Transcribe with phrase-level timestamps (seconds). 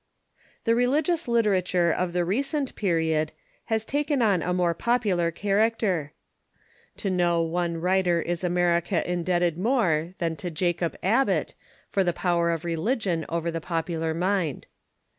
[0.63, 3.31] The religious literature of the recent period
[3.65, 6.09] has taken on a more popular charactei*.
[6.97, 11.53] To no one writer is America indebted more than to Jacob Abbott
[11.91, 14.65] for the power of religion I ■}'^^V over the popular mind.